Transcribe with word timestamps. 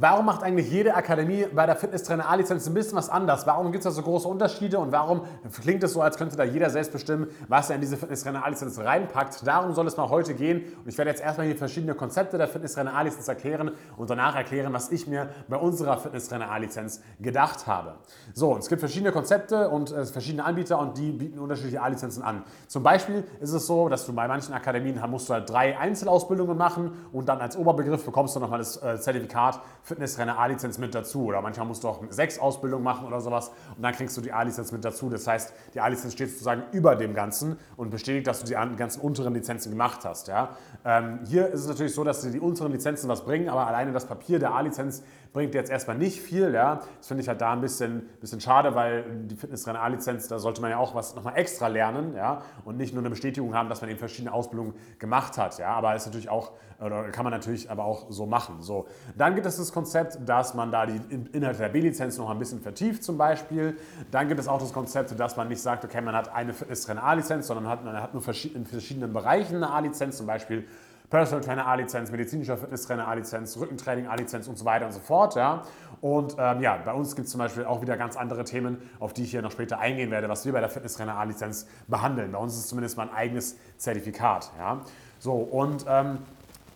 Warum 0.00 0.26
macht 0.26 0.44
eigentlich 0.44 0.70
jede 0.70 0.94
Akademie 0.94 1.46
bei 1.52 1.66
der 1.66 1.74
Fitnesstrainer 1.74 2.28
A-Lizenz 2.28 2.68
ein 2.68 2.74
bisschen 2.74 2.96
was 2.96 3.10
anders? 3.10 3.48
Warum 3.48 3.72
gibt 3.72 3.84
es 3.84 3.84
da 3.84 3.90
so 3.90 4.02
große 4.02 4.28
Unterschiede 4.28 4.78
und 4.78 4.92
warum 4.92 5.22
klingt 5.60 5.82
es 5.82 5.92
so, 5.92 6.00
als 6.02 6.16
könnte 6.16 6.36
da 6.36 6.44
jeder 6.44 6.70
selbst 6.70 6.92
bestimmen, 6.92 7.26
was 7.48 7.68
er 7.68 7.74
in 7.74 7.80
diese 7.80 7.96
Fitnesstrainer 7.96 8.44
A-Lizenz 8.44 8.78
reinpackt? 8.78 9.44
Darum 9.44 9.74
soll 9.74 9.88
es 9.88 9.96
mal 9.96 10.08
heute 10.08 10.34
gehen 10.34 10.62
und 10.84 10.88
ich 10.88 10.96
werde 10.98 11.10
jetzt 11.10 11.20
erstmal 11.20 11.48
hier 11.48 11.56
verschiedene 11.56 11.96
Konzepte 11.96 12.38
der 12.38 12.46
Fitnesstrainer 12.46 12.94
A-Lizenz 12.94 13.26
erklären 13.26 13.72
und 13.96 14.08
danach 14.08 14.36
erklären, 14.36 14.72
was 14.72 14.92
ich 14.92 15.08
mir 15.08 15.30
bei 15.48 15.56
unserer 15.56 15.98
Fitnesstrainer 15.98 16.48
A-Lizenz 16.48 17.02
gedacht 17.18 17.66
habe. 17.66 17.96
So, 18.34 18.56
es 18.56 18.68
gibt 18.68 18.78
verschiedene 18.78 19.10
Konzepte 19.10 19.68
und 19.68 19.90
äh, 19.90 20.04
verschiedene 20.04 20.44
Anbieter 20.44 20.78
und 20.78 20.96
die 20.96 21.10
bieten 21.10 21.40
unterschiedliche 21.40 21.82
A-Lizenzen 21.82 22.22
an. 22.22 22.44
Zum 22.68 22.84
Beispiel 22.84 23.24
ist 23.40 23.52
es 23.52 23.66
so, 23.66 23.88
dass 23.88 24.06
du 24.06 24.12
bei 24.12 24.28
manchen 24.28 24.54
Akademien 24.54 25.02
musst 25.10 25.28
du 25.28 25.34
halt 25.34 25.50
drei 25.50 25.76
Einzelausbildungen 25.76 26.56
machen 26.56 26.92
und 27.10 27.28
dann 27.28 27.40
als 27.40 27.56
Oberbegriff 27.56 28.04
bekommst 28.04 28.36
du 28.36 28.38
nochmal 28.38 28.60
das 28.60 28.80
äh, 28.80 29.00
Zertifikat 29.00 29.58
Fitnesstrainer 29.88 30.38
A-Lizenz 30.38 30.78
mit 30.78 30.94
dazu. 30.94 31.24
Oder 31.24 31.40
manchmal 31.40 31.66
musst 31.66 31.82
du 31.82 31.88
auch 31.88 32.02
sechs 32.10 32.38
Ausbildungen 32.38 32.84
machen 32.84 33.06
oder 33.06 33.20
sowas 33.20 33.50
und 33.74 33.82
dann 33.82 33.94
kriegst 33.94 34.16
du 34.16 34.20
die 34.20 34.32
A-Lizenz 34.32 34.70
mit 34.70 34.84
dazu. 34.84 35.08
Das 35.08 35.26
heißt, 35.26 35.54
die 35.74 35.80
A-Lizenz 35.80 36.12
steht 36.12 36.30
sozusagen 36.30 36.64
über 36.72 36.94
dem 36.94 37.14
Ganzen 37.14 37.58
und 37.76 37.90
bestätigt, 37.90 38.26
dass 38.26 38.40
du 38.40 38.46
die 38.46 38.76
ganzen 38.76 39.00
unteren 39.00 39.34
Lizenzen 39.34 39.70
gemacht 39.70 40.04
hast. 40.04 40.28
Ja? 40.28 40.50
Ähm, 40.84 41.20
hier 41.26 41.48
ist 41.48 41.60
es 41.60 41.68
natürlich 41.68 41.94
so, 41.94 42.04
dass 42.04 42.20
die 42.20 42.38
unteren 42.38 42.70
Lizenzen 42.70 43.08
was 43.08 43.24
bringen, 43.24 43.48
aber 43.48 43.66
alleine 43.66 43.92
das 43.92 44.06
Papier 44.06 44.38
der 44.38 44.52
A-Lizenz 44.52 45.02
bringt 45.32 45.54
jetzt 45.54 45.70
erstmal 45.70 45.96
nicht 45.96 46.20
viel. 46.20 46.52
Ja? 46.52 46.80
Das 46.98 47.08
finde 47.08 47.22
ich 47.22 47.28
halt 47.28 47.40
da 47.40 47.52
ein 47.52 47.60
bisschen, 47.60 48.08
bisschen 48.20 48.40
schade, 48.40 48.74
weil 48.74 49.04
die 49.24 49.36
Fitnesstrainer 49.36 49.80
A-Lizenz, 49.80 50.28
da 50.28 50.38
sollte 50.38 50.60
man 50.60 50.70
ja 50.70 50.78
auch 50.78 50.94
was 50.94 51.14
nochmal 51.14 51.36
extra 51.36 51.68
lernen 51.68 52.14
ja? 52.14 52.42
und 52.64 52.76
nicht 52.76 52.92
nur 52.92 53.02
eine 53.02 53.10
Bestätigung 53.10 53.54
haben, 53.54 53.68
dass 53.68 53.80
man 53.80 53.88
eben 53.88 53.98
verschiedene 53.98 54.32
Ausbildungen 54.32 54.74
gemacht 54.98 55.38
hat. 55.38 55.58
Ja? 55.58 55.70
Aber 55.70 55.94
ist 55.94 56.06
natürlich 56.06 56.28
auch, 56.28 56.52
oder 56.80 57.10
kann 57.10 57.24
man 57.24 57.32
natürlich 57.32 57.70
aber 57.70 57.84
auch 57.84 58.06
so 58.10 58.26
machen. 58.26 58.60
So. 58.60 58.86
Dann 59.16 59.34
gibt 59.34 59.46
es 59.46 59.56
das 59.56 59.72
Konzept, 59.78 60.18
dass 60.26 60.54
man 60.54 60.72
da 60.72 60.86
die 60.86 61.00
Inhalte 61.32 61.60
der 61.60 61.68
B-Lizenz 61.68 62.18
noch 62.18 62.28
ein 62.30 62.38
bisschen 62.40 62.60
vertieft 62.60 63.04
zum 63.04 63.16
Beispiel. 63.16 63.76
Dann 64.10 64.26
gibt 64.26 64.40
es 64.40 64.48
auch 64.48 64.58
das 64.58 64.72
Konzept, 64.72 65.18
dass 65.20 65.36
man 65.36 65.46
nicht 65.46 65.62
sagt, 65.62 65.84
okay, 65.84 66.00
man 66.00 66.16
hat 66.16 66.34
eine 66.34 66.52
Fitnesstrainer 66.52 67.04
A-Lizenz, 67.04 67.46
sondern 67.46 67.62
man 67.62 67.72
hat, 67.72 67.84
man 67.84 68.02
hat 68.02 68.12
nur 68.12 68.24
in 68.26 68.66
verschiedenen 68.66 69.12
Bereichen 69.12 69.54
eine 69.56 69.70
A-Lizenz, 69.70 70.16
zum 70.16 70.26
Beispiel 70.26 70.66
Personal 71.10 71.44
Trainer 71.44 71.66
A-Lizenz, 71.68 72.10
medizinischer 72.10 72.56
Fitnesstrainer 72.56 73.06
A-Lizenz, 73.06 73.56
Rückentraining 73.56 74.08
A-Lizenz 74.08 74.48
und 74.48 74.58
so 74.58 74.64
weiter 74.64 74.86
und 74.86 74.92
so 74.92 74.98
fort. 74.98 75.36
Ja. 75.36 75.62
Und 76.00 76.34
ähm, 76.38 76.60
ja, 76.60 76.76
bei 76.84 76.92
uns 76.92 77.14
gibt 77.14 77.26
es 77.26 77.32
zum 77.32 77.38
Beispiel 77.38 77.64
auch 77.64 77.80
wieder 77.80 77.96
ganz 77.96 78.16
andere 78.16 78.42
Themen, 78.42 78.78
auf 78.98 79.12
die 79.12 79.22
ich 79.22 79.30
hier 79.30 79.42
noch 79.42 79.52
später 79.52 79.78
eingehen 79.78 80.10
werde, 80.10 80.28
was 80.28 80.44
wir 80.44 80.52
bei 80.52 80.60
der 80.60 80.70
Fitnesstrainer 80.70 81.16
A-Lizenz 81.16 81.68
behandeln. 81.86 82.32
Bei 82.32 82.38
uns 82.38 82.54
ist 82.54 82.62
es 82.62 82.66
zumindest 82.66 82.96
mal 82.96 83.04
ein 83.04 83.14
eigenes 83.14 83.56
Zertifikat. 83.76 84.50
Ja. 84.58 84.80
So, 85.20 85.34
und 85.34 85.86
ähm, 85.88 86.18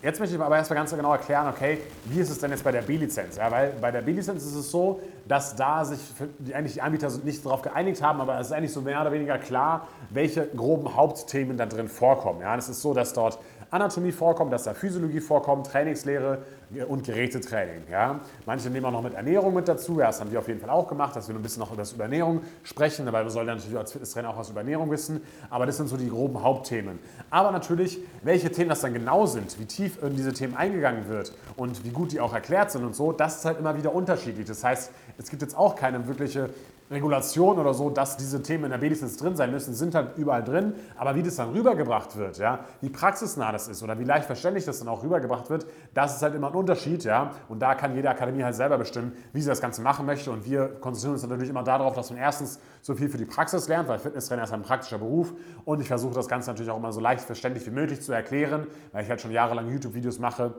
Jetzt 0.03 0.19
möchte 0.19 0.35
ich 0.35 0.43
aber 0.43 0.57
erstmal 0.57 0.79
ganz 0.81 0.91
genau 0.93 1.13
erklären, 1.13 1.47
okay, 1.47 1.79
wie 2.07 2.19
ist 2.19 2.29
es 2.29 2.41
denn 2.41 2.51
jetzt 2.51 2.65
bei 2.65 2.73
der 2.73 2.83
B-Lizenz? 2.83 3.37
Ja, 3.37 3.49
weil 3.53 3.73
bei 3.81 3.93
der 3.93 4.03
B-Lizenz 4.03 4.43
ist 4.45 4.57
es 4.57 4.69
so, 4.69 5.01
dass 5.29 5.55
da 5.55 5.85
sich 5.85 6.01
die, 6.41 6.57
eigentlich 6.57 6.73
die 6.73 6.83
Anbieter 6.83 7.09
nicht 7.23 7.47
darauf 7.47 7.63
geeinigt 7.63 8.03
haben, 8.03 8.21
aber 8.21 8.41
es 8.41 8.49
ist 8.49 8.53
eigentlich 8.53 8.73
so 8.73 8.81
mehr 8.81 9.01
oder 9.01 9.13
weniger 9.13 9.39
klar, 9.39 9.87
welche 10.11 10.49
groben 10.49 10.97
Hauptthemen 10.97 11.57
da 11.57 11.67
drin 11.67 11.87
vorkommen. 11.87 12.41
Ja, 12.41 12.57
es 12.57 12.69
ist 12.69 12.83
so, 12.83 12.95
dass 12.95 13.13
dort 13.13 13.39
Anatomie 13.71 14.11
vorkommt, 14.11 14.53
dass 14.53 14.65
da 14.65 14.75
Physiologie 14.75 15.21
vorkommt, 15.21 15.69
Trainingslehre 15.69 16.39
und 16.89 17.05
Gerätetraining. 17.05 17.83
Ja. 17.91 18.21
Manche 18.47 18.71
nehmen 18.71 18.87
auch 18.87 18.93
noch 18.93 19.03
mit 19.03 19.15
Ernährung 19.15 19.55
mit 19.55 19.69
dazu. 19.69 20.01
Ja, 20.01 20.07
das 20.07 20.21
haben 20.21 20.31
wir 20.31 20.39
auf 20.39 20.49
jeden 20.49 20.61
Fall 20.61 20.71
auch 20.71 20.89
gemacht, 20.89 21.15
dass 21.17 21.29
wir 21.29 21.35
ein 21.35 21.43
bisschen 21.43 21.61
noch 21.61 21.73
über 21.73 22.05
Ernährung 22.05 22.43
sprechen, 22.63 23.11
weil 23.13 23.25
wir 23.25 23.31
sollen 23.31 23.47
natürlich 23.47 23.77
als 23.77 23.93
Fitnesstrainer 23.93 24.31
auch 24.31 24.39
was 24.39 24.51
über 24.51 24.61
Ernährung 24.61 24.91
wissen. 24.91 25.23
Aber 25.51 25.67
das 25.67 25.77
sind 25.77 25.89
so 25.89 25.97
die 25.97 26.09
groben 26.09 26.43
Hauptthemen. 26.43 26.99
Aber 27.31 27.51
natürlich, 27.51 27.99
welche 28.23 28.51
Themen 28.51 28.71
das 28.71 28.81
dann 28.81 28.95
genau 28.95 29.27
sind, 29.27 29.59
wie 29.59 29.67
tief 29.67 30.03
in 30.03 30.17
diese 30.17 30.33
Themen 30.33 30.57
eingegangen 30.57 31.09
wird 31.09 31.33
und 31.57 31.85
wie 31.85 31.91
gut 31.91 32.13
die 32.13 32.21
auch 32.21 32.35
erklärt 32.35 32.71
sind 32.71 32.85
und 32.85 32.95
so, 32.95 33.13
das 33.13 33.39
ist 33.39 33.45
halt 33.45 33.59
immer 33.59 33.77
wieder 33.77 33.95
unterschiedlich. 33.95 34.47
Das 34.47 34.65
heißt, 34.65 34.91
es 35.19 35.31
gibt 35.31 35.43
jetzt 35.43 35.57
auch 35.57 35.77
keine 35.77 36.07
wirkliche 36.07 36.51
Regulation 36.93 37.59
oder 37.59 37.73
so, 37.73 37.91
dass 37.91 38.17
diese 38.17 38.43
Themen 38.43 38.65
in 38.65 38.71
der 38.71 38.79
B-Lizenz 38.79 39.17
drin 39.17 39.35
sein 39.35 39.51
müssen, 39.51 39.75
sind 39.75 39.95
halt 39.95 40.19
überall 40.19 40.45
drin. 40.45 40.75
Aber 40.97 41.15
wie 41.15 41.23
das 41.23 41.37
dann 41.37 41.51
rübergebracht 41.51 42.17
wird, 42.17 42.39
ja, 42.39 42.61
wie 42.81 42.91
praxisnah 42.91 43.51
das 43.51 43.69
ist 43.69 43.83
oder 43.83 43.99
wie 43.99 44.05
leicht 44.05 44.27
verständlich 44.27 44.65
das 44.65 44.79
dann 44.79 44.89
auch 44.89 45.03
rübergebracht 45.03 45.49
wird, 45.49 45.67
das 45.95 46.17
ist 46.17 46.23
halt 46.23 46.35
immer 46.35 46.49
ein 46.49 46.53
Unterschied. 46.63 47.05
Ja. 47.05 47.33
Und 47.49 47.61
da 47.61 47.75
kann 47.75 47.95
jede 47.95 48.09
Akademie 48.09 48.43
halt 48.43 48.55
selber 48.55 48.79
bestimmen, 48.79 49.13
wie 49.33 49.41
sie 49.41 49.49
das 49.49 49.61
Ganze 49.61 49.83
machen 49.83 50.07
möchte. 50.07 50.31
Und 50.31 50.45
wir 50.45 50.69
konzentrieren 50.81 51.15
uns 51.15 51.23
natürlich 51.23 51.51
immer 51.51 51.63
darauf, 51.63 51.95
dass 51.95 52.11
man 52.11 52.19
erstens 52.19 52.59
so 52.81 52.95
viel 52.95 53.09
für 53.09 53.19
die 53.19 53.25
Praxis 53.25 53.69
lernt, 53.69 53.89
weil 53.89 53.99
Fitnesstrainer 53.99 54.45
ist 54.45 54.53
ein 54.53 54.63
praktischer 54.63 54.99
Beruf. 54.99 55.33
Und 55.65 55.81
ich 55.81 55.89
versuche 55.89 56.15
das 56.15 56.29
Ganze 56.29 56.51
natürlich 56.51 56.71
auch 56.71 56.79
immer 56.79 56.93
so 56.93 57.01
leicht 57.01 57.25
verständlich 57.25 57.67
wie 57.67 57.71
möglich 57.71 58.01
zu 58.01 58.13
erklären, 58.13 58.67
weil 58.93 59.05
ich 59.05 59.11
halt 59.11 59.21
schon 59.21 59.31
jahrelang 59.31 59.71
YouTube-Videos 59.71 60.19
mache 60.19 60.55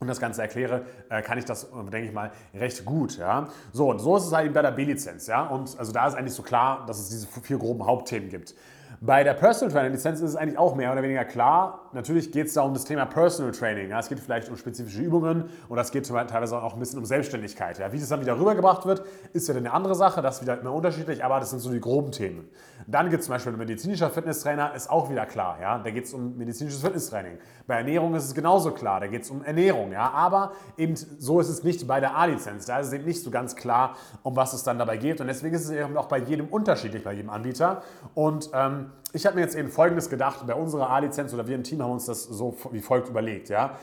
und 0.00 0.08
das 0.08 0.20
Ganze 0.20 0.42
erkläre, 0.42 0.84
äh, 1.08 1.22
kann 1.22 1.38
ich 1.38 1.44
das, 1.44 1.64
äh, 1.64 1.90
denke 1.90 2.08
ich 2.08 2.12
mal, 2.12 2.30
recht 2.52 2.84
gut. 2.84 3.16
Ja? 3.16 3.48
So, 3.72 3.90
und 3.90 4.00
so 4.00 4.16
ist 4.16 4.26
es 4.26 4.32
halt 4.32 4.52
bei 4.52 4.62
der 4.62 4.72
B-Lizenz. 4.72 5.26
Ja? 5.26 5.46
Und 5.46 5.78
also 5.78 5.92
da 5.92 6.06
ist 6.06 6.14
eigentlich 6.14 6.34
so 6.34 6.42
klar, 6.42 6.84
dass 6.86 6.98
es 6.98 7.08
diese 7.08 7.26
vier 7.26 7.58
groben 7.58 7.86
Hauptthemen 7.86 8.28
gibt. 8.28 8.54
Bei 9.00 9.24
der 9.24 9.34
Personal 9.34 9.72
Trainer 9.72 9.88
Lizenz 9.88 10.20
ist 10.20 10.30
es 10.30 10.36
eigentlich 10.36 10.58
auch 10.58 10.74
mehr 10.74 10.92
oder 10.92 11.02
weniger 11.02 11.24
klar. 11.24 11.90
Natürlich 11.92 12.32
geht 12.32 12.46
es 12.46 12.54
da 12.54 12.62
um 12.62 12.74
das 12.74 12.84
Thema 12.84 13.06
Personal 13.06 13.52
Training. 13.52 13.90
Ja, 13.90 13.98
es 13.98 14.08
geht 14.08 14.20
vielleicht 14.20 14.48
um 14.48 14.56
spezifische 14.56 15.00
Übungen 15.00 15.44
oder 15.68 15.82
es 15.82 15.90
geht 15.90 16.06
teilweise 16.06 16.62
auch 16.62 16.74
ein 16.74 16.80
bisschen 16.80 16.98
um 16.98 17.04
Selbstständigkeit. 17.04 17.78
Ja, 17.78 17.92
wie 17.92 17.98
das 17.98 18.08
dann 18.08 18.20
wieder 18.20 18.38
rübergebracht 18.38 18.86
wird, 18.86 19.04
ist 19.32 19.48
ja 19.48 19.54
eine 19.54 19.72
andere 19.72 19.94
Sache. 19.94 20.22
Das 20.22 20.36
ist 20.36 20.42
wieder 20.42 20.60
immer 20.60 20.72
unterschiedlich, 20.72 21.24
aber 21.24 21.40
das 21.40 21.50
sind 21.50 21.60
so 21.60 21.70
die 21.70 21.80
groben 21.80 22.12
Themen. 22.12 22.48
Dann 22.86 23.10
gibt 23.10 23.20
es 23.20 23.26
zum 23.26 23.34
Beispiel 23.34 23.52
ein 23.52 23.58
medizinischer 23.58 24.10
Fitnesstrainer, 24.10 24.74
ist 24.74 24.90
auch 24.90 25.10
wieder 25.10 25.26
klar. 25.26 25.58
Ja, 25.60 25.78
da 25.78 25.90
geht 25.90 26.04
es 26.04 26.14
um 26.14 26.36
medizinisches 26.36 26.80
Fitnesstraining. 26.80 27.38
Bei 27.66 27.76
Ernährung 27.76 28.14
ist 28.14 28.24
es 28.24 28.34
genauso 28.34 28.72
klar, 28.72 29.00
da 29.00 29.06
geht 29.06 29.22
es 29.22 29.30
um 29.30 29.44
Ernährung. 29.44 29.92
Ja, 29.92 30.10
aber 30.10 30.52
eben 30.76 30.96
so 30.96 31.40
ist 31.40 31.48
es 31.48 31.64
nicht 31.64 31.86
bei 31.86 32.00
der 32.00 32.16
A-Lizenz. 32.16 32.66
Da 32.66 32.80
ist 32.80 32.88
es 32.88 32.92
eben 32.92 33.04
nicht 33.04 33.22
so 33.22 33.30
ganz 33.30 33.56
klar, 33.56 33.96
um 34.22 34.36
was 34.36 34.52
es 34.52 34.62
dann 34.62 34.78
dabei 34.78 34.96
geht. 34.96 35.20
Und 35.20 35.28
deswegen 35.28 35.54
ist 35.54 35.64
es 35.64 35.70
eben 35.70 35.96
auch 35.96 36.06
bei 36.06 36.18
jedem 36.18 36.48
unterschiedlich, 36.48 37.04
bei 37.04 37.12
jedem 37.12 37.30
Anbieter. 37.30 37.82
Und 38.14 38.50
ähm, 38.52 38.83
ich 39.12 39.26
habe 39.26 39.36
mir 39.36 39.42
jetzt 39.42 39.56
eben 39.56 39.68
Folgendes 39.68 40.10
gedacht, 40.10 40.46
bei 40.46 40.54
unserer 40.54 40.90
A-Lizenz 40.90 41.32
oder 41.32 41.46
wir 41.46 41.54
im 41.54 41.62
Team 41.62 41.82
haben 41.82 41.92
uns 41.92 42.06
das 42.06 42.24
so 42.24 42.56
wie 42.72 42.80
folgt 42.80 43.08
überlegt. 43.08 43.48
Ja? 43.48 43.76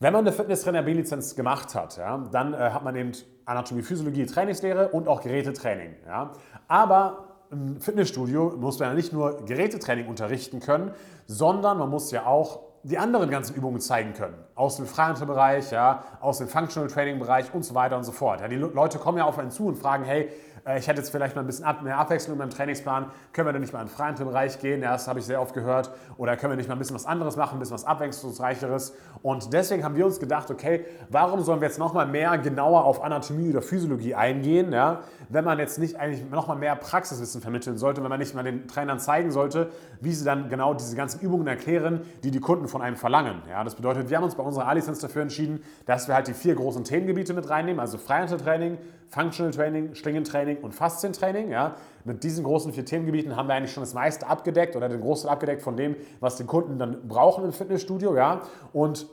Wenn 0.00 0.12
man 0.12 0.26
eine 0.26 0.32
Fitnesstrainer 0.32 0.82
B-Lizenz 0.82 1.34
gemacht 1.34 1.74
hat, 1.74 1.96
ja, 1.96 2.18
dann 2.30 2.54
äh, 2.54 2.56
hat 2.56 2.84
man 2.84 2.94
eben 2.94 3.12
Anatomie, 3.46 3.82
Physiologie, 3.82 4.26
Trainingslehre 4.26 4.88
und 4.90 5.08
auch 5.08 5.22
Gerätetraining. 5.22 5.96
Ja? 6.06 6.32
Aber 6.68 7.28
im 7.50 7.80
Fitnessstudio 7.80 8.54
muss 8.58 8.78
man 8.78 8.90
ja 8.90 8.94
nicht 8.94 9.12
nur 9.12 9.44
Gerätetraining 9.44 10.06
unterrichten 10.06 10.60
können, 10.60 10.92
sondern 11.26 11.78
man 11.78 11.88
muss 11.88 12.10
ja 12.10 12.26
auch 12.26 12.60
die 12.82 12.98
anderen 12.98 13.30
ganzen 13.30 13.56
Übungen 13.56 13.80
zeigen 13.80 14.12
können. 14.12 14.36
Aus 14.54 14.76
dem 14.76 14.86
Freihandelbereich, 14.86 15.72
ja, 15.72 16.04
aus 16.20 16.38
dem 16.38 16.48
Functional 16.48 16.88
Training 16.88 17.18
Bereich 17.18 17.52
und 17.52 17.64
so 17.64 17.74
weiter 17.74 17.96
und 17.96 18.04
so 18.04 18.12
fort. 18.12 18.40
Ja, 18.40 18.48
die 18.48 18.56
Leute 18.56 18.98
kommen 18.98 19.18
ja 19.18 19.24
auf 19.24 19.38
einen 19.38 19.50
zu 19.50 19.66
und 19.66 19.76
fragen, 19.76 20.04
hey, 20.04 20.30
ich 20.76 20.88
hätte 20.88 21.00
jetzt 21.00 21.10
vielleicht 21.10 21.34
mal 21.34 21.42
ein 21.42 21.46
bisschen 21.46 21.66
mehr 21.82 21.98
Abwechslung 21.98 22.34
in 22.34 22.38
meinem 22.38 22.50
Trainingsplan. 22.50 23.06
Können 23.32 23.48
wir 23.48 23.52
denn 23.52 23.62
nicht 23.62 23.72
mal 23.72 23.80
in 23.80 23.86
den 23.86 23.92
freien 23.92 24.14
Bereich 24.16 24.58
gehen? 24.60 24.82
Ja, 24.82 24.92
das 24.92 25.08
habe 25.08 25.18
ich 25.18 25.24
sehr 25.24 25.40
oft 25.40 25.54
gehört. 25.54 25.90
Oder 26.16 26.36
können 26.36 26.52
wir 26.52 26.56
nicht 26.56 26.68
mal 26.68 26.74
ein 26.74 26.78
bisschen 26.78 26.94
was 26.94 27.06
anderes 27.06 27.36
machen, 27.36 27.56
ein 27.56 27.58
bisschen 27.60 27.74
was 27.74 27.84
Abwechslungsreicheres? 27.84 28.94
Und 29.22 29.52
deswegen 29.52 29.84
haben 29.84 29.96
wir 29.96 30.06
uns 30.06 30.20
gedacht, 30.20 30.50
okay, 30.50 30.84
warum 31.08 31.42
sollen 31.42 31.60
wir 31.60 31.68
jetzt 31.68 31.78
nochmal 31.78 32.06
mehr 32.06 32.36
genauer 32.38 32.84
auf 32.84 33.02
Anatomie 33.02 33.50
oder 33.50 33.62
Physiologie 33.62 34.14
eingehen, 34.14 34.72
ja, 34.72 35.00
wenn 35.28 35.44
man 35.44 35.58
jetzt 35.58 35.78
nicht 35.78 35.96
eigentlich 35.96 36.28
nochmal 36.30 36.56
mehr 36.56 36.76
Praxiswissen 36.76 37.40
vermitteln 37.40 37.78
sollte, 37.78 38.02
wenn 38.02 38.10
man 38.10 38.18
nicht 38.18 38.34
mal 38.34 38.44
den 38.44 38.66
Trainern 38.68 38.98
zeigen 38.98 39.30
sollte, 39.30 39.70
wie 40.00 40.12
sie 40.12 40.24
dann 40.24 40.48
genau 40.48 40.74
diese 40.74 40.96
ganzen 40.96 41.20
Übungen 41.20 41.46
erklären, 41.46 42.02
die 42.22 42.30
die 42.30 42.40
Kunden 42.40 42.68
von 42.68 42.82
einem 42.82 42.96
verlangen. 42.96 43.42
Ja, 43.48 43.64
das 43.64 43.74
bedeutet, 43.74 44.10
wir 44.10 44.16
haben 44.16 44.24
uns 44.24 44.34
bei 44.34 44.42
unserer 44.42 44.66
A-Lizenz 44.66 45.00
dafür 45.00 45.22
entschieden, 45.22 45.62
dass 45.86 46.08
wir 46.08 46.14
halt 46.14 46.28
die 46.28 46.34
vier 46.34 46.54
großen 46.54 46.84
Themengebiete 46.84 47.34
mit 47.34 47.48
reinnehmen, 47.48 47.80
also 47.80 47.98
Freihandeltraining, 47.98 48.78
Functional 49.08 49.52
Training, 49.52 49.94
Schlingentraining 49.94 50.57
und 50.62 50.74
Faszientraining. 50.74 51.50
Ja. 51.50 51.76
Mit 52.04 52.24
diesen 52.24 52.44
großen 52.44 52.72
vier 52.72 52.84
Themengebieten 52.84 53.36
haben 53.36 53.48
wir 53.48 53.54
eigentlich 53.54 53.72
schon 53.72 53.82
das 53.82 53.94
meiste 53.94 54.26
abgedeckt 54.26 54.76
oder 54.76 54.88
den 54.88 55.00
Großteil 55.00 55.30
abgedeckt 55.30 55.62
von 55.62 55.76
dem, 55.76 55.96
was 56.20 56.36
die 56.36 56.44
Kunden 56.44 56.78
dann 56.78 57.06
brauchen 57.08 57.44
im 57.44 57.52
Fitnessstudio. 57.52 58.16
Ja. 58.16 58.42
Und 58.72 59.06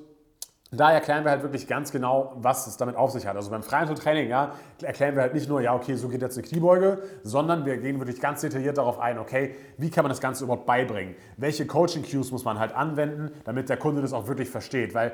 da 0.71 0.91
erklären 0.91 1.23
wir 1.23 1.31
halt 1.31 1.43
wirklich 1.43 1.67
ganz 1.67 1.91
genau, 1.91 2.33
was 2.37 2.67
es 2.67 2.77
damit 2.77 2.95
auf 2.95 3.11
sich 3.11 3.25
hat. 3.27 3.35
Also 3.35 3.49
beim 3.51 3.63
Freihandeltraining 3.63 4.29
ja, 4.29 4.53
erklären 4.81 5.15
wir 5.15 5.21
halt 5.21 5.33
nicht 5.33 5.47
nur, 5.47 5.61
ja, 5.61 5.75
okay, 5.75 5.95
so 5.95 6.09
geht 6.09 6.21
jetzt 6.21 6.37
eine 6.37 6.47
Kniebeuge, 6.47 7.01
sondern 7.23 7.65
wir 7.65 7.77
gehen 7.77 7.99
wirklich 7.99 8.19
ganz 8.19 8.41
detailliert 8.41 8.77
darauf 8.77 8.99
ein, 8.99 9.19
okay, 9.19 9.55
wie 9.77 9.89
kann 9.89 10.03
man 10.03 10.09
das 10.09 10.21
Ganze 10.21 10.43
überhaupt 10.43 10.65
beibringen? 10.65 11.15
Welche 11.37 11.67
Coaching-Cues 11.67 12.31
muss 12.31 12.45
man 12.45 12.59
halt 12.59 12.73
anwenden, 12.73 13.31
damit 13.45 13.69
der 13.69 13.77
Kunde 13.77 14.01
das 14.01 14.11
auch 14.11 14.27
wirklich 14.27 14.49
versteht? 14.49 14.93
Weil 14.93 15.13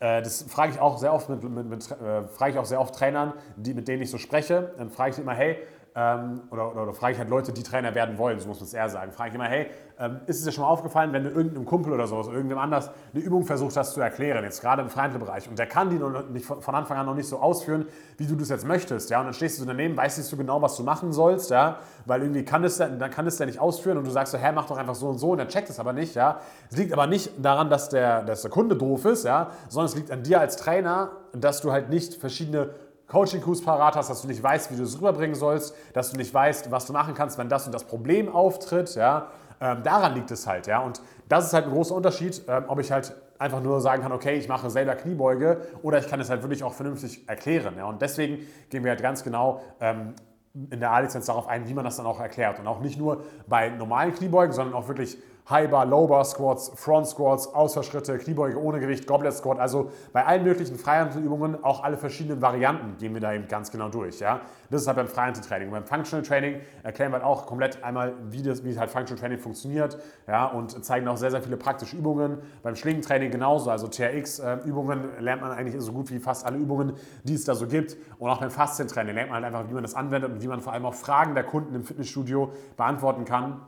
das 0.00 0.42
frage 0.48 0.72
ich 0.72 0.80
auch 0.80 0.98
sehr 0.98 1.12
oft 1.12 1.28
mit, 1.28 1.42
mit, 1.42 1.66
mit 1.66 1.90
äh, 1.90 2.24
frage 2.24 2.52
ich 2.52 2.58
auch 2.58 2.64
sehr 2.64 2.80
oft 2.80 2.94
Trainern, 2.94 3.34
die, 3.56 3.74
mit 3.74 3.86
denen 3.86 4.02
ich 4.02 4.10
so 4.10 4.18
spreche. 4.18 4.72
Dann 4.78 4.90
frage 4.90 5.10
ich 5.12 5.18
immer, 5.18 5.34
hey, 5.34 5.58
ähm, 5.94 6.42
oder, 6.50 6.70
oder, 6.70 6.82
oder 6.84 6.92
frage 6.92 7.14
ich 7.14 7.18
halt 7.18 7.28
Leute, 7.28 7.52
die 7.52 7.62
Trainer 7.62 7.94
werden 7.94 8.16
wollen, 8.16 8.38
so 8.38 8.46
muss 8.46 8.60
man 8.60 8.66
es 8.66 8.74
eher 8.74 8.88
sagen, 8.88 9.12
frage 9.12 9.30
ich 9.30 9.34
immer, 9.34 9.46
hey, 9.46 9.66
ähm, 9.98 10.20
ist 10.26 10.38
es 10.38 10.44
dir 10.44 10.52
schon 10.52 10.62
mal 10.62 10.70
aufgefallen, 10.70 11.12
wenn 11.12 11.24
du 11.24 11.30
irgendeinem 11.30 11.64
Kumpel 11.64 11.92
oder 11.92 12.06
sowas, 12.06 12.28
irgendeinem 12.28 12.58
anders 12.58 12.90
eine 13.12 13.22
Übung 13.22 13.44
versucht 13.44 13.76
hast 13.76 13.94
zu 13.94 14.00
erklären, 14.00 14.44
jetzt 14.44 14.60
gerade 14.60 14.82
im 14.82 14.88
Freihandelbereich, 14.88 15.48
und 15.48 15.58
der 15.58 15.66
kann 15.66 15.90
die 15.90 15.96
noch 15.96 16.28
nicht, 16.28 16.46
von 16.46 16.74
Anfang 16.74 16.96
an 16.96 17.06
noch 17.06 17.14
nicht 17.14 17.28
so 17.28 17.38
ausführen, 17.38 17.86
wie 18.18 18.26
du 18.26 18.36
das 18.36 18.48
jetzt 18.50 18.66
möchtest, 18.66 19.10
ja, 19.10 19.18
und 19.18 19.26
dann 19.26 19.34
stehst 19.34 19.60
du 19.60 19.64
daneben, 19.64 19.96
weißt 19.96 20.18
nicht 20.18 20.28
so 20.28 20.36
genau, 20.36 20.62
was 20.62 20.76
du 20.76 20.84
machen 20.84 21.12
sollst, 21.12 21.50
ja, 21.50 21.78
weil 22.06 22.22
irgendwie 22.22 22.44
kann 22.44 22.62
es, 22.62 22.78
dann 22.78 22.98
kann 23.10 23.26
es 23.26 23.36
der 23.36 23.46
nicht 23.46 23.58
ausführen 23.58 23.98
und 23.98 24.06
du 24.06 24.10
sagst 24.10 24.32
so, 24.32 24.38
hä, 24.38 24.52
mach 24.54 24.66
doch 24.66 24.76
einfach 24.76 24.94
so 24.94 25.08
und 25.08 25.18
so 25.18 25.32
und 25.32 25.38
der 25.38 25.48
checkt 25.48 25.70
es 25.70 25.80
aber 25.80 25.92
nicht, 25.92 26.14
ja. 26.14 26.40
Es 26.70 26.76
liegt 26.76 26.92
aber 26.92 27.06
nicht 27.06 27.32
daran, 27.38 27.68
dass 27.68 27.88
der, 27.88 28.22
dass 28.22 28.42
der 28.42 28.50
Kunde 28.50 28.76
doof 28.76 29.04
ist, 29.06 29.24
ja, 29.24 29.50
sondern 29.68 29.86
es 29.90 29.96
liegt 29.96 30.10
an 30.10 30.22
dir 30.22 30.40
als 30.40 30.56
Trainer, 30.56 31.10
dass 31.32 31.60
du 31.60 31.72
halt 31.72 31.90
nicht 31.90 32.14
verschiedene 32.14 32.70
Coaching-Crews 33.10 33.62
parat 33.62 33.96
hast, 33.96 34.08
dass 34.08 34.22
du 34.22 34.28
nicht 34.28 34.42
weißt, 34.42 34.70
wie 34.70 34.76
du 34.76 34.84
es 34.84 34.96
rüberbringen 34.96 35.34
sollst, 35.34 35.74
dass 35.92 36.10
du 36.10 36.16
nicht 36.16 36.32
weißt, 36.32 36.70
was 36.70 36.86
du 36.86 36.92
machen 36.92 37.14
kannst, 37.14 37.38
wenn 37.38 37.48
das 37.48 37.66
und 37.66 37.72
das 37.72 37.84
Problem 37.84 38.28
auftritt. 38.28 38.94
Ja? 38.94 39.28
Ähm, 39.60 39.82
daran 39.82 40.14
liegt 40.14 40.30
es 40.30 40.46
halt. 40.46 40.66
Ja? 40.66 40.80
Und 40.80 41.02
das 41.28 41.46
ist 41.46 41.52
halt 41.52 41.66
ein 41.66 41.72
großer 41.72 41.94
Unterschied, 41.94 42.42
ähm, 42.48 42.64
ob 42.68 42.78
ich 42.78 42.92
halt 42.92 43.14
einfach 43.38 43.60
nur 43.60 43.80
sagen 43.80 44.02
kann, 44.02 44.12
okay, 44.12 44.36
ich 44.36 44.48
mache 44.48 44.70
selber 44.70 44.94
Kniebeuge 44.94 45.60
oder 45.82 45.98
ich 45.98 46.08
kann 46.08 46.20
es 46.20 46.30
halt 46.30 46.42
wirklich 46.42 46.62
auch 46.62 46.72
vernünftig 46.72 47.28
erklären. 47.28 47.74
Ja? 47.76 47.86
Und 47.86 48.00
deswegen 48.00 48.46
gehen 48.68 48.84
wir 48.84 48.90
halt 48.90 49.02
ganz 49.02 49.24
genau 49.24 49.60
ähm, 49.80 50.14
in 50.54 50.80
der 50.80 50.90
A-Lizenz 50.90 51.26
darauf 51.26 51.46
ein, 51.46 51.68
wie 51.68 51.74
man 51.74 51.84
das 51.84 51.96
dann 51.96 52.06
auch 52.06 52.20
erklärt. 52.20 52.58
Und 52.58 52.66
auch 52.66 52.80
nicht 52.80 52.98
nur 52.98 53.22
bei 53.46 53.68
normalen 53.68 54.12
Kniebeugen, 54.12 54.52
sondern 54.52 54.74
auch 54.74 54.88
wirklich 54.88 55.16
High 55.50 55.68
Bar, 55.68 55.84
Low 55.86 56.06
Bar 56.06 56.24
Squats, 56.24 56.70
Front 56.76 57.08
Squats, 57.08 57.52
Ausfallschritte, 57.52 58.18
Kniebeuge 58.18 58.60
ohne 58.60 58.78
Gewicht, 58.78 59.06
Goblet 59.06 59.32
Squat. 59.34 59.58
Also 59.58 59.90
bei 60.12 60.24
allen 60.24 60.44
möglichen 60.44 60.76
Freihandelübungen, 60.76 61.64
auch 61.64 61.82
alle 61.82 61.96
verschiedenen 61.96 62.40
Varianten 62.40 62.96
gehen 62.98 63.14
wir 63.14 63.20
da 63.20 63.32
eben 63.32 63.48
ganz 63.48 63.72
genau 63.72 63.88
durch. 63.88 64.20
Ja? 64.20 64.42
Das 64.70 64.82
ist 64.82 64.86
halt 64.86 64.96
beim 64.96 65.08
Freihandeltraining. 65.08 65.70
Beim 65.70 65.84
Functional 65.84 66.24
Training 66.24 66.60
erklären 66.84 67.10
wir 67.10 67.16
halt 67.16 67.24
auch 67.24 67.46
komplett 67.46 67.82
einmal, 67.82 68.14
wie, 68.28 68.42
das, 68.42 68.64
wie 68.64 68.78
halt 68.78 68.90
Functional 68.90 69.18
Training 69.18 69.38
funktioniert 69.38 69.98
ja? 70.28 70.46
und 70.46 70.84
zeigen 70.84 71.08
auch 71.08 71.16
sehr, 71.16 71.32
sehr 71.32 71.42
viele 71.42 71.56
praktische 71.56 71.96
Übungen. 71.96 72.38
Beim 72.62 72.76
Schlingentraining 72.76 73.32
genauso, 73.32 73.70
also 73.70 73.88
TRX-Übungen 73.88 75.18
lernt 75.18 75.42
man 75.42 75.50
eigentlich 75.50 75.80
so 75.80 75.92
gut 75.92 76.10
wie 76.12 76.20
fast 76.20 76.46
alle 76.46 76.58
Übungen, 76.58 76.92
die 77.24 77.34
es 77.34 77.44
da 77.44 77.56
so 77.56 77.66
gibt. 77.66 77.96
Und 78.18 78.30
auch 78.30 78.38
beim 78.38 78.50
Faszientraining 78.50 79.16
lernt 79.16 79.30
man 79.30 79.42
halt 79.42 79.52
einfach, 79.52 79.68
wie 79.68 79.74
man 79.74 79.82
das 79.82 79.96
anwendet 79.96 80.39
wie 80.42 80.48
man 80.48 80.60
vor 80.60 80.72
allem 80.72 80.86
auch 80.86 80.94
Fragen 80.94 81.34
der 81.34 81.44
Kunden 81.44 81.74
im 81.74 81.84
Fitnessstudio 81.84 82.52
beantworten 82.76 83.24
kann 83.24 83.60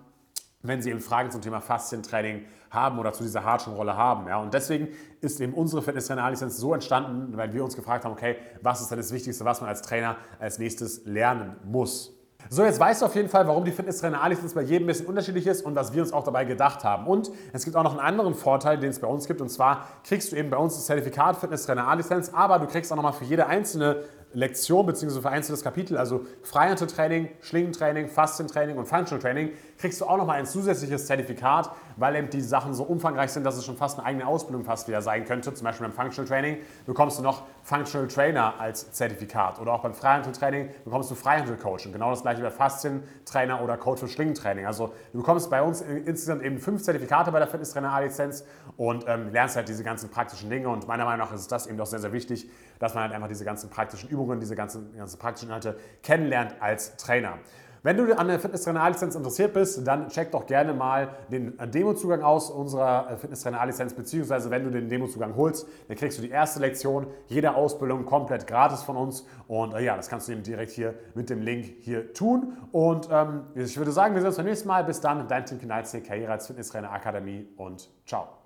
wenn 0.62 0.80
Sie 0.80 0.90
eben 0.90 1.00
Fragen 1.00 1.30
zum 1.30 1.42
Thema 1.42 1.60
Faszientraining 1.60 2.44
haben 2.70 2.98
oder 2.98 3.12
zu 3.12 3.22
dieser 3.22 3.44
Hartschirmrolle 3.44 3.96
haben. 3.96 4.28
Ja. 4.28 4.38
Und 4.38 4.54
deswegen 4.54 4.88
ist 5.20 5.40
eben 5.40 5.54
unsere 5.54 5.82
Fitnesstrainer-Lizenz 5.82 6.56
so 6.56 6.72
entstanden, 6.72 7.36
weil 7.36 7.52
wir 7.52 7.64
uns 7.64 7.76
gefragt 7.76 8.04
haben, 8.04 8.12
okay, 8.12 8.36
was 8.62 8.80
ist 8.80 8.90
denn 8.90 8.98
das 8.98 9.12
Wichtigste, 9.12 9.44
was 9.44 9.60
man 9.60 9.68
als 9.68 9.82
Trainer 9.82 10.16
als 10.38 10.58
nächstes 10.58 11.04
lernen 11.04 11.56
muss? 11.64 12.16
So, 12.48 12.64
jetzt 12.64 12.80
weißt 12.80 13.02
du 13.02 13.06
auf 13.06 13.14
jeden 13.14 13.28
Fall, 13.28 13.46
warum 13.46 13.64
die 13.64 13.70
Fitnesstrainer 13.70 14.22
A-Lizenz 14.22 14.52
bei 14.52 14.62
jedem 14.62 14.84
ein 14.84 14.88
bisschen 14.88 15.06
unterschiedlich 15.06 15.46
ist 15.46 15.64
und 15.64 15.76
was 15.76 15.92
wir 15.92 16.02
uns 16.02 16.12
auch 16.12 16.24
dabei 16.24 16.44
gedacht 16.44 16.82
haben. 16.82 17.06
Und 17.06 17.30
es 17.52 17.64
gibt 17.64 17.76
auch 17.76 17.84
noch 17.84 17.92
einen 17.92 18.00
anderen 18.00 18.34
Vorteil, 18.34 18.78
den 18.78 18.90
es 18.90 18.98
bei 18.98 19.06
uns 19.06 19.26
gibt. 19.26 19.40
Und 19.40 19.48
zwar 19.48 19.86
kriegst 20.04 20.32
du 20.32 20.36
eben 20.36 20.50
bei 20.50 20.56
uns 20.56 20.74
das 20.74 20.86
Zertifikat 20.86 21.36
Fitnesstrainer 21.36 21.86
A-Lizenz, 21.86 22.30
aber 22.34 22.58
du 22.58 22.66
kriegst 22.66 22.92
auch 22.92 22.96
nochmal 22.96 23.12
für 23.12 23.24
jede 23.24 23.46
einzelne 23.46 24.02
Lektion 24.34 24.86
bzw. 24.86 25.20
für 25.20 25.30
einzelnes 25.30 25.62
Kapitel, 25.62 25.96
also 25.96 26.26
Freihandeltraining, 26.42 27.30
Schlingentraining, 27.40 28.08
Faszientraining 28.08 28.76
und 28.76 28.86
Functional 28.86 29.20
Training, 29.20 29.50
kriegst 29.82 30.00
du 30.00 30.06
auch 30.06 30.16
nochmal 30.16 30.38
ein 30.38 30.46
zusätzliches 30.46 31.06
Zertifikat, 31.06 31.70
weil 31.96 32.14
eben 32.14 32.30
die 32.30 32.40
Sachen 32.40 32.72
so 32.72 32.84
umfangreich 32.84 33.32
sind, 33.32 33.44
dass 33.44 33.56
es 33.56 33.64
schon 33.64 33.76
fast 33.76 33.98
eine 33.98 34.06
eigene 34.06 34.26
Ausbildung 34.26 34.64
fast 34.64 34.86
wieder 34.86 35.02
sein 35.02 35.24
könnte. 35.24 35.52
Zum 35.52 35.64
Beispiel 35.64 35.88
beim 35.88 35.94
Functional 35.94 36.28
Training 36.28 36.58
bekommst 36.86 37.18
du 37.18 37.22
noch 37.22 37.42
Functional 37.64 38.06
Trainer 38.06 38.54
als 38.58 38.92
Zertifikat 38.92 39.60
oder 39.60 39.72
auch 39.72 39.82
beim 39.82 39.92
Freihandeltraining 39.92 40.70
bekommst 40.84 41.10
du 41.10 41.16
Freihandelcoach 41.16 41.86
und 41.86 41.92
genau 41.92 42.10
das 42.10 42.22
gleiche 42.22 42.42
bei 42.42 42.50
Faszientrainer 42.50 43.60
oder 43.60 43.76
Coach 43.76 44.00
für 44.00 44.08
Schlingentraining. 44.08 44.66
Also 44.66 44.92
du 45.12 45.18
bekommst 45.18 45.50
bei 45.50 45.60
uns 45.60 45.80
insgesamt 45.80 46.44
eben 46.44 46.58
fünf 46.58 46.82
Zertifikate 46.82 47.32
bei 47.32 47.40
der 47.40 47.48
Fitnesstrainer 47.48 47.92
A-Lizenz 47.92 48.44
und 48.76 49.04
ähm, 49.08 49.32
lernst 49.32 49.56
halt 49.56 49.68
diese 49.68 49.82
ganzen 49.82 50.10
praktischen 50.10 50.48
Dinge 50.48 50.68
und 50.68 50.86
meiner 50.86 51.04
Meinung 51.04 51.26
nach 51.26 51.34
ist 51.34 51.50
das 51.50 51.66
eben 51.66 51.76
doch 51.76 51.86
sehr, 51.86 51.98
sehr 51.98 52.12
wichtig, 52.12 52.48
dass 52.78 52.94
man 52.94 53.02
halt 53.02 53.12
einfach 53.12 53.28
diese 53.28 53.44
ganzen 53.44 53.68
praktischen 53.68 54.08
Übungen, 54.08 54.38
diese 54.38 54.54
ganzen, 54.54 54.96
ganzen 54.96 55.18
praktischen 55.18 55.48
Inhalte 55.48 55.76
kennenlernt 56.04 56.54
als 56.60 56.96
Trainer. 56.96 57.38
Wenn 57.84 57.96
du 57.96 58.16
an 58.16 58.28
der 58.28 58.38
Fitnesstrainer 58.38 58.80
A-Lizenz 58.82 59.16
interessiert 59.16 59.54
bist, 59.54 59.84
dann 59.84 60.08
check 60.08 60.30
doch 60.30 60.46
gerne 60.46 60.72
mal 60.72 61.16
den 61.32 61.56
Demozugang 61.72 62.22
aus 62.22 62.48
unserer 62.48 63.10
äh, 63.10 63.16
Fitnesstrainer 63.16 63.60
A-Lizenz, 63.60 63.92
beziehungsweise 63.94 64.50
wenn 64.50 64.62
du 64.62 64.70
den 64.70 64.88
Demozugang 64.88 65.34
holst, 65.34 65.66
dann 65.88 65.96
kriegst 65.96 66.18
du 66.18 66.22
die 66.22 66.30
erste 66.30 66.60
Lektion 66.60 67.08
jeder 67.26 67.56
Ausbildung 67.56 68.04
komplett 68.04 68.46
gratis 68.46 68.84
von 68.84 68.96
uns. 68.96 69.26
Und 69.48 69.74
äh, 69.74 69.84
ja, 69.84 69.96
das 69.96 70.08
kannst 70.08 70.28
du 70.28 70.32
eben 70.32 70.44
direkt 70.44 70.70
hier 70.70 70.94
mit 71.14 71.28
dem 71.28 71.42
Link 71.42 71.64
hier 71.80 72.12
tun. 72.12 72.56
Und 72.70 73.08
ähm, 73.10 73.46
ich 73.56 73.76
würde 73.76 73.90
sagen, 73.90 74.14
wir 74.14 74.20
sehen 74.20 74.28
uns 74.28 74.36
beim 74.36 74.46
nächsten 74.46 74.68
Mal. 74.68 74.84
Bis 74.84 75.00
dann, 75.00 75.26
dein 75.26 75.44
Team 75.44 75.58
Knalzig, 75.58 76.04
Karriere 76.04 76.32
als 76.32 76.46
Fitnesstrainer 76.46 76.92
Akademie 76.92 77.48
und 77.56 77.90
ciao. 78.06 78.41